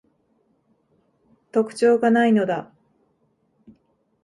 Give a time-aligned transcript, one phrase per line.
[1.51, 2.71] 特徴が無いのだ